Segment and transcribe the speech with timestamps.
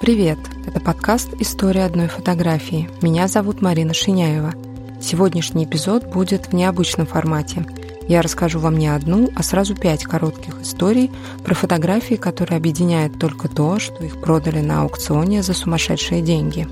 [0.00, 0.38] Привет!
[0.66, 2.88] Это подкаст «История одной фотографии».
[3.02, 4.54] Меня зовут Марина Шиняева.
[4.98, 7.66] Сегодняшний эпизод будет в необычном формате.
[8.08, 11.10] Я расскажу вам не одну, а сразу пять коротких историй
[11.44, 16.66] про фотографии, которые объединяют только то, что их продали на аукционе за сумасшедшие деньги.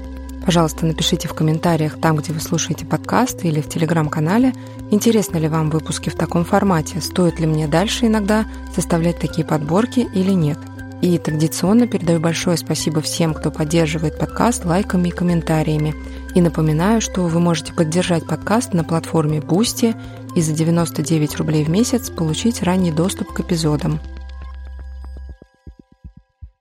[0.46, 4.54] Пожалуйста, напишите в комментариях там, где вы слушаете подкаст или в телеграм-канале,
[4.90, 10.08] интересны ли вам выпуски в таком формате, стоит ли мне дальше иногда составлять такие подборки
[10.14, 10.58] или нет–
[11.00, 15.94] и традиционно передаю большое спасибо всем, кто поддерживает подкаст лайками и комментариями.
[16.34, 19.96] И напоминаю, что вы можете поддержать подкаст на платформе Boosty
[20.34, 24.00] и за 99 рублей в месяц получить ранний доступ к эпизодам.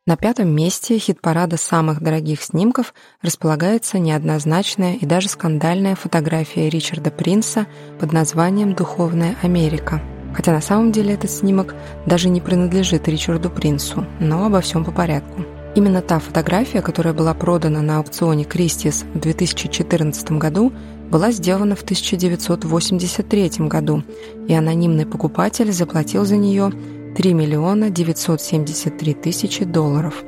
[0.06, 7.68] На пятом месте хит-парада самых дорогих снимков располагается неоднозначная и даже скандальная фотография Ричарда Принса
[8.00, 10.02] под названием «Духовная Америка».
[10.38, 11.74] Хотя на самом деле этот снимок
[12.06, 15.44] даже не принадлежит Ричарду Принсу, но обо всем по порядку.
[15.74, 20.72] Именно та фотография, которая была продана на аукционе Кристис в 2014 году,
[21.10, 24.04] была сделана в 1983 году,
[24.48, 26.72] и анонимный покупатель заплатил за нее
[27.16, 30.24] 3 миллиона 973 тысячи долларов.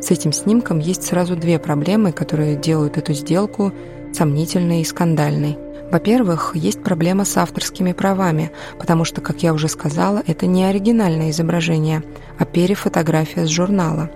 [0.00, 3.72] С этим снимком есть сразу две проблемы, которые делают эту сделку
[4.12, 5.56] сомнительной и скандальной–
[5.92, 11.28] во-первых, есть проблема с авторскими правами, потому что, как я уже сказала, это не оригинальное
[11.28, 12.02] изображение,
[12.38, 14.10] а перефотография с журнала.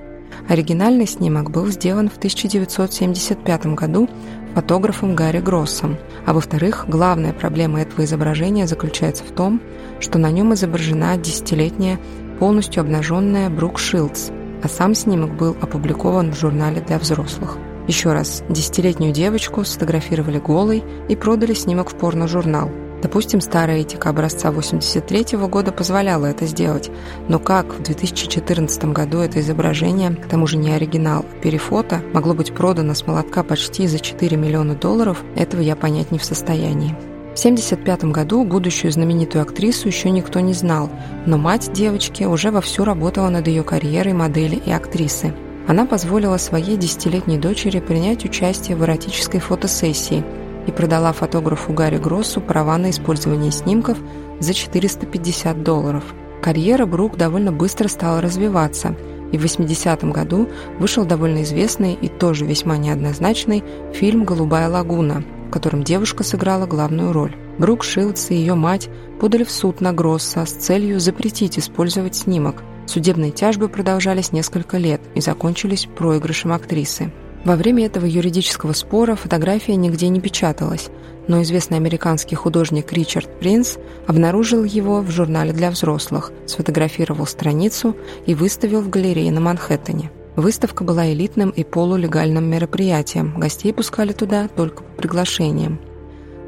[0.49, 4.09] Оригинальный снимок был сделан в 1975 году
[4.55, 5.99] фотографом Гарри Гроссом.
[6.25, 9.61] А во-вторых, главная проблема этого изображения заключается в том,
[10.01, 12.01] что на нем изображена десятилетняя,
[12.41, 14.31] полностью обнаженная Брук Шилдс,
[14.63, 17.59] а сам снимок был опубликован в журнале для взрослых.
[17.89, 22.69] Еще раз, десятилетнюю девочку сфотографировали голой и продали снимок в порно-журнал.
[23.01, 26.91] Допустим, старая этика образца 83 года позволяла это сделать,
[27.29, 32.35] но как в 2014 году это изображение, к тому же не оригинал, а перефото, могло
[32.35, 36.97] быть продано с молотка почти за 4 миллиона долларов, этого я понять не в состоянии.
[37.37, 40.91] В 1975 году будущую знаменитую актрису еще никто не знал,
[41.27, 45.35] но мать девочки уже вовсю работала над ее карьерой модели и актрисы–
[45.67, 50.25] она позволила своей десятилетней дочери принять участие в эротической фотосессии
[50.67, 53.99] и продала фотографу Гарри Гроссу права на использование снимков
[54.39, 56.05] за 450 долларов.
[56.41, 58.97] Карьера Брук довольно быстро стала развиваться,
[59.33, 65.51] и в 80-м году вышел довольно известный и тоже весьма неоднозначный фильм «Голубая лагуна», в
[65.51, 67.35] котором девушка сыграла главную роль.
[67.59, 68.89] Брук Шилдс и ее мать
[69.19, 75.01] подали в суд на Гросса с целью запретить использовать снимок– Судебные тяжбы продолжались несколько лет
[75.15, 77.13] и закончились проигрышем актрисы.
[77.45, 80.89] Во время этого юридического спора фотография нигде не печаталась,
[81.29, 87.97] но известный американский художник Ричард Принс обнаружил его в журнале для взрослых, сфотографировал страницу
[88.27, 90.11] и выставил в галерее на Манхэттене.
[90.37, 95.81] Выставка была элитным и полулегальным мероприятием, гостей пускали туда только по приглашениям.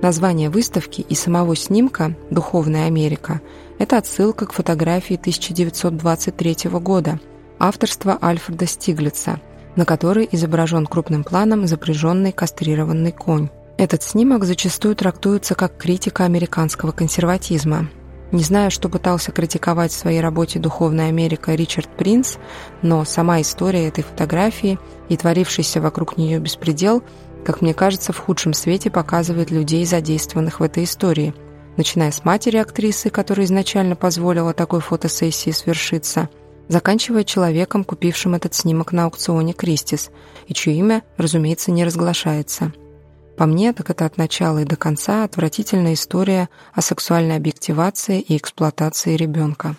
[0.00, 3.40] Название выставки и самого снимка «Духовная Америка»–
[3.80, 7.18] это отсылка к фотографии 1923 года
[7.58, 9.40] авторства Альфреда Стиглица,
[9.74, 13.48] на которой изображен крупным планом запряженный кастрированный конь.
[13.76, 17.88] Этот снимок зачастую трактуется как критика американского консерватизма.
[18.30, 22.36] Не знаю, что пытался критиковать в своей работе «Духовная Америка» Ричард Принц,
[22.82, 24.78] но сама история этой фотографии
[25.08, 27.02] и творившийся вокруг нее беспредел–
[27.48, 31.32] как мне кажется, в худшем свете показывает людей, задействованных в этой истории,
[31.78, 36.28] начиная с матери актрисы, которая изначально позволила такой фотосессии свершиться,
[36.68, 40.10] заканчивая человеком, купившим этот снимок на аукционе Кристис,
[40.46, 42.74] и чье имя, разумеется, не разглашается.
[43.38, 48.36] По мне, так это от начала и до конца отвратительная история о сексуальной объективации и
[48.36, 49.74] эксплуатации ребенка.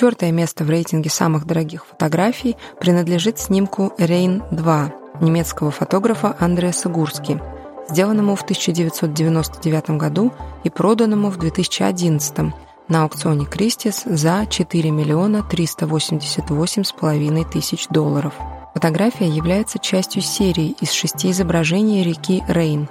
[0.00, 7.38] Четвертое место в рейтинге самых дорогих фотографий принадлежит снимку «Рейн-2» немецкого фотографа Андреаса Гурски,
[7.86, 10.32] сделанному в 1999 году
[10.64, 12.54] и проданному в 2011
[12.88, 18.32] на аукционе Кристис за 4 миллиона 388 с половиной тысяч долларов.
[18.72, 22.88] Фотография является частью серии из шести изображений реки Рейн.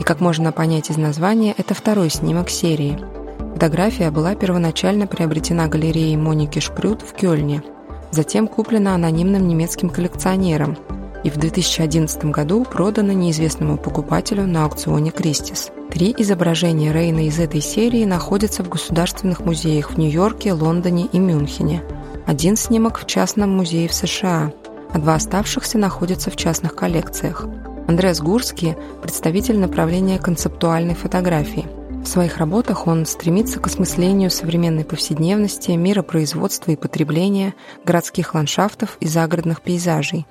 [0.00, 2.98] И, как можно понять из названия, это второй снимок серии–
[3.54, 7.62] Фотография была первоначально приобретена галереей Моники Шпрют в Кёльне,
[8.10, 10.76] затем куплена анонимным немецким коллекционером
[11.22, 15.70] и в 2011 году продана неизвестному покупателю на аукционе Кристис.
[15.90, 21.82] Три изображения Рейна из этой серии находятся в государственных музеях в Нью-Йорке, Лондоне и Мюнхене.
[22.26, 24.52] Один снимок в частном музее в США,
[24.92, 27.46] а два оставшихся находятся в частных коллекциях.
[27.88, 31.66] Андреас Гурский– представитель направления концептуальной фотографии.
[32.02, 37.54] В своих работах он стремится к осмыслению современной повседневности, миропроизводства и потребления,
[37.84, 40.26] городских ландшафтов и загородных пейзажей.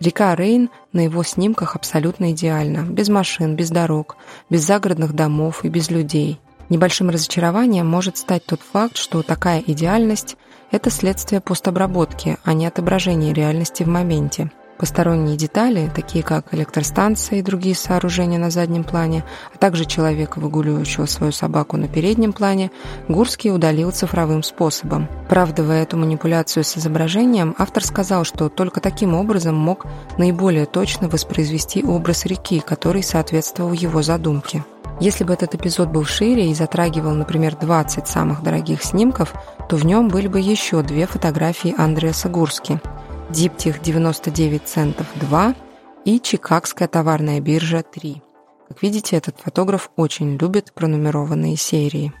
[0.00, 4.16] Река Рейн на его снимках абсолютно идеальна, без машин, без дорог,
[4.48, 6.40] без загородных домов и без людей.
[6.70, 10.36] Небольшим разочарованием может стать тот факт, что такая идеальность–
[10.70, 17.42] это следствие постобработки, а не отображение реальности в моменте– Посторонние детали, такие как электростанция и
[17.42, 19.24] другие сооружения на заднем плане,
[19.54, 22.70] а также человека, выгуливающего свою собаку на переднем плане,
[23.06, 25.06] Гурский удалил цифровым способом.
[25.28, 29.84] Правдывая эту манипуляцию с изображением, автор сказал, что только таким образом мог
[30.16, 34.64] наиболее точно воспроизвести образ реки, который соответствовал его задумке.
[34.98, 39.34] Если бы этот эпизод был шире и затрагивал, например, 20 самых дорогих снимков,
[39.68, 42.80] то в нем были бы еще две фотографии Андреаса Гурски–
[43.32, 45.54] Диптих 99 центов 2
[46.04, 48.20] и Чикагская товарная биржа 3.
[48.68, 52.12] Как видите, этот фотограф очень любит пронумерованные серии.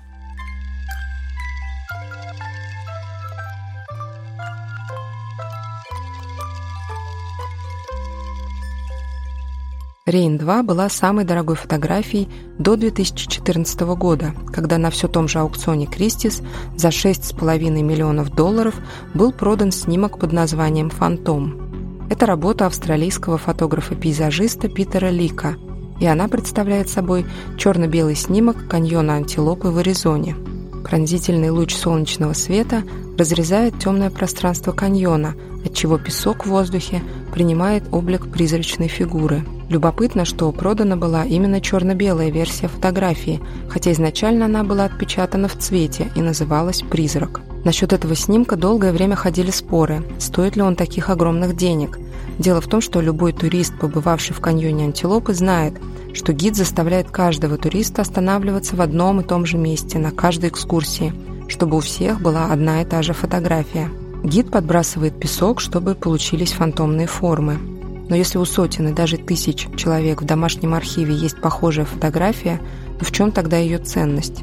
[10.10, 12.28] Рейн-2 была самой дорогой фотографией
[12.58, 16.42] до 2014 года, когда на все том же аукционе Кристис
[16.76, 18.74] за 6,5 миллионов долларов
[19.14, 22.08] был продан снимок под названием «Фантом».
[22.10, 25.56] Это работа австралийского фотографа-пейзажиста Питера Лика,
[26.00, 27.24] и она представляет собой
[27.56, 30.34] черно-белый снимок каньона Антилопы в Аризоне.
[30.82, 32.82] Пронзительный луч солнечного света
[33.20, 35.34] разрезает темное пространство каньона,
[35.64, 37.02] отчего песок в воздухе
[37.32, 44.64] принимает облик призрачной фигуры– Любопытно, что продана была именно черно-белая версия фотографии, хотя изначально она
[44.64, 47.40] была отпечатана в цвете и называлась «Призрак».
[47.64, 52.00] Насчет этого снимка долгое время ходили споры, стоит ли он таких огромных денег.
[52.40, 55.74] Дело в том, что любой турист, побывавший в каньоне Антилопы, знает,
[56.14, 61.12] что гид заставляет каждого туриста останавливаться в одном и том же месте на каждой экскурсии,
[61.48, 63.90] чтобы у всех была одна и та же фотография.
[64.24, 67.58] Гид подбрасывает песок, чтобы получились фантомные формы.
[68.08, 72.58] Но если у сотен и даже тысяч человек в домашнем архиве есть похожая фотография,
[72.98, 74.40] то в чем тогда ее ценность?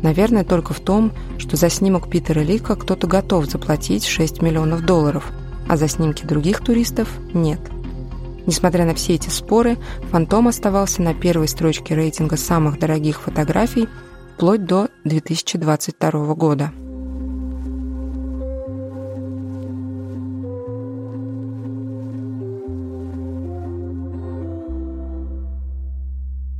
[0.00, 5.32] Наверное, только в том, что за снимок Питера Лика кто-то готов заплатить 6 миллионов долларов,
[5.72, 7.58] а за снимки других туристов– нет.
[8.44, 9.78] Несмотря на все эти споры,
[10.10, 13.88] «Фантом» оставался на первой строчке рейтинга самых дорогих фотографий
[14.34, 16.72] вплоть до 2022 года.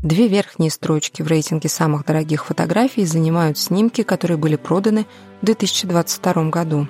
[0.02, 5.04] Две верхние строчки в рейтинге самых дорогих фотографий занимают снимки, которые были проданы
[5.42, 6.88] в 2022 году.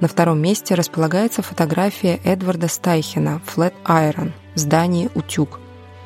[0.00, 5.60] На втором месте располагается фотография Эдварда Стайхена «Flat Iron» в здании «Утюг»,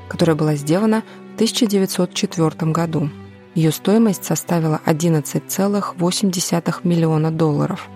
[0.08, 1.02] которая была сделана
[1.32, 3.10] в 1904 году.
[3.54, 7.88] Ее стоимость составила 11,8 миллиона долларов.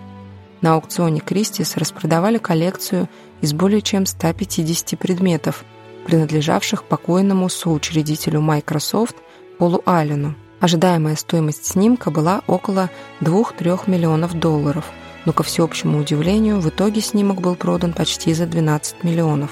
[0.61, 3.09] На аукционе Кристис распродавали коллекцию
[3.41, 5.63] из более чем 150 предметов–
[6.03, 9.15] принадлежавших покойному соучредителю Microsoft
[9.57, 10.35] Полу Аллену.
[10.59, 12.89] Ожидаемая стоимость снимка была около
[13.21, 14.85] 2-3 миллионов долларов,
[15.25, 19.51] но, ко всеобщему удивлению, в итоге снимок был продан почти за 12 миллионов.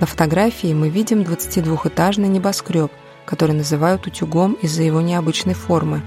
[0.00, 2.90] На фотографии мы видим 22-этажный небоскреб,
[3.26, 6.02] который называют утюгом из-за его необычной формы.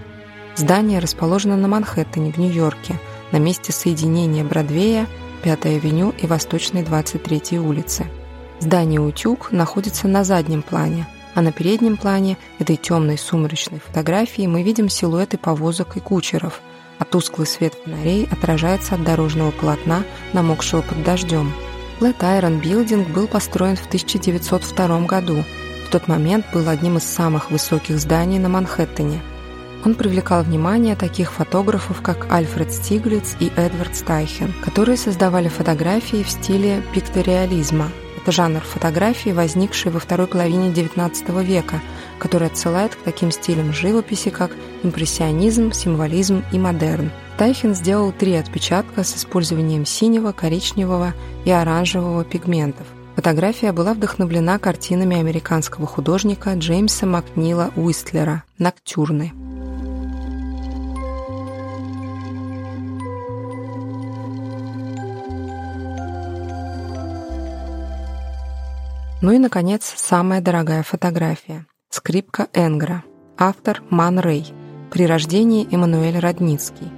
[0.56, 3.00] Здание расположено на Манхэттене в Нью-Йорке,
[3.32, 5.08] на месте соединения Бродвея,
[5.44, 8.06] 5-й авеню и Восточной 23-й улицы.
[8.60, 14.64] Здание «Утюг» находится на заднем плане, а на переднем плане этой темной сумрачной фотографии мы
[14.64, 16.62] видим силуэты повозок и кучеров,
[17.00, 21.52] а тусклый свет фонарей отражается от дорожного полотна, намокшего под дождем.
[22.00, 25.44] Flat Iron Building был построен в 1902 году.
[25.88, 29.22] В тот момент был одним из самых высоких зданий на Манхэттене.
[29.86, 36.30] Он привлекал внимание таких фотографов, как Альфред Стиглиц и Эдвард Стайхен, которые создавали фотографии в
[36.30, 37.90] стиле пикториализма–
[38.32, 41.82] жанр фотографии, возникший во второй половине XIX века,
[42.20, 44.52] который отсылает к таким стилям живописи, как
[44.84, 47.12] импрессионизм, символизм и модерн.
[47.38, 51.14] Тайхин сделал три отпечатка с использованием синего, коричневого
[51.46, 52.88] и оранжевого пигментов.
[53.16, 59.43] Фотография была вдохновлена картинами американского художника Джеймса Макнила Уистлера «Ноктюрны».
[69.24, 71.66] Ну и, наконец, самая дорогая фотография.
[71.90, 73.06] Скрипка Энгра.
[73.38, 74.46] Автор Ман Рэй.
[74.92, 76.92] При рождении Эммануэль Родницкий.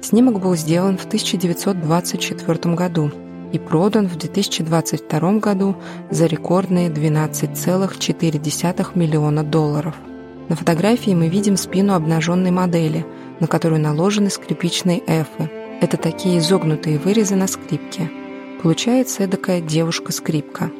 [0.00, 3.10] Снимок был сделан в 1924 году
[3.52, 5.74] и продан в 2022 году
[6.12, 9.96] за рекордные 12,4 миллиона долларов.
[10.48, 13.04] На фотографии мы видим спину обнаженной модели,
[13.40, 15.50] на которую наложены скрипичные эфы.
[15.80, 18.12] Это такие изогнутые вырезы на скрипке.
[18.62, 20.70] Получается эдакая девушка-скрипка.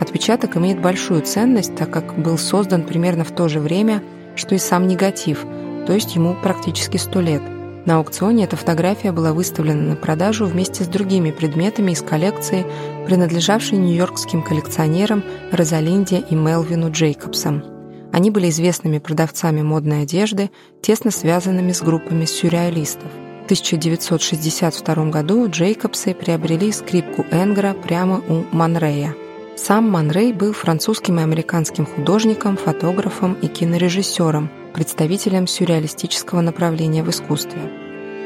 [0.00, 4.02] Отпечаток имеет большую ценность, так как был создан примерно в то же время,
[4.34, 5.44] что и сам негатив,
[5.86, 7.42] то есть ему практически 100 лет.
[7.84, 12.64] На аукционе эта фотография была выставлена на продажу вместе с другими предметами из коллекции,
[13.06, 17.64] принадлежавшей нью-йоркским коллекционерам Розалинде и Мелвину Джейкобсам.
[18.12, 23.10] Они были известными продавцами модной одежды, тесно связанными с группами сюрреалистов.
[23.42, 29.16] В 1962 году Джейкобсы приобрели скрипку Энгра прямо у Манрея.
[29.54, 37.60] Сам Манрей был французским и американским художником, фотографом и кинорежиссером– представителем сюрреалистического направления в искусстве.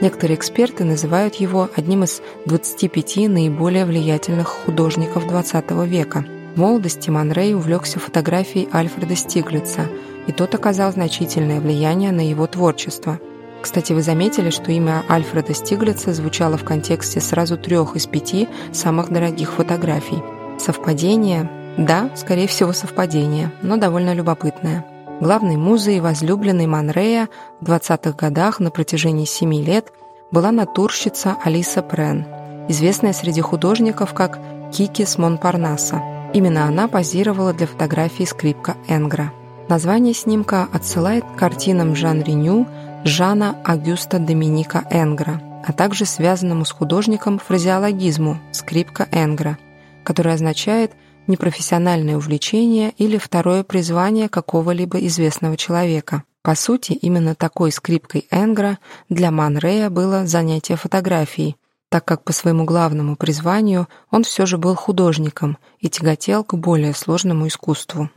[0.01, 6.25] Некоторые эксперты называют его одним из 25 наиболее влиятельных художников XX века.
[6.55, 9.89] В молодости Манрей увлекся фотографией Альфреда Стиглица,
[10.29, 13.19] и тот оказал значительное влияние на его творчество.
[13.63, 19.11] Кстати, вы заметили, что имя Альфреда Стиглица звучало в контексте сразу трех из пяти самых
[19.11, 20.23] дорогих фотографий.
[20.59, 21.51] Совпадение?
[21.77, 24.85] Да, скорее всего, совпадение, но довольно любопытное.
[25.21, 27.29] Главной музой и возлюбленной Манрея
[27.61, 29.93] в 20-х годах на протяжении семи лет
[30.31, 32.27] была натурщица Алиса Прен,
[32.69, 34.39] известная среди художников как
[34.73, 36.03] Кики с Монпарнаса.
[36.35, 39.33] Именно она позировала для фотографии скрипка Энгра.
[39.69, 42.67] Название снимка отсылает к картинам Жан Реню
[43.05, 49.59] Жана Агюста Доминика Энгра, а также связанному с художником фразеологизму «скрипка Энгра»,
[50.07, 50.93] который означает–
[51.27, 56.23] непрофессиональное увлечение или второе призвание какого-либо известного человека.
[56.43, 61.57] По сути, именно такой скрипкой Энгра для Манрея было занятие фотографией,
[61.89, 66.95] так как по своему главному призванию он все же был художником и тяготел к более
[66.95, 68.11] сложному искусству.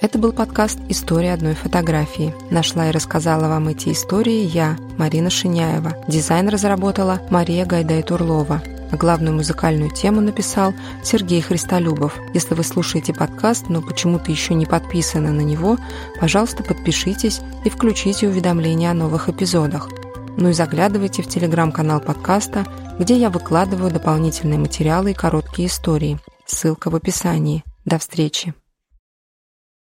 [0.00, 2.32] Это был подкаст «История одной фотографии».
[2.50, 6.04] Нашла и рассказала вам эти истории я, Марина Шиняева.
[6.06, 12.16] Дизайн разработала Мария Гайдай-Турлова а главную музыкальную тему написал Сергей Христолюбов.
[12.32, 15.76] Если вы слушаете подкаст, но почему-то еще не подписаны на него,
[16.20, 19.88] пожалуйста, подпишитесь и включите уведомления о новых эпизодах.
[20.36, 22.64] Ну и заглядывайте в телеграм-канал подкаста,
[22.98, 26.18] где я выкладываю дополнительные материалы и короткие истории.
[26.46, 27.64] Ссылка в описании.
[27.84, 28.54] До встречи!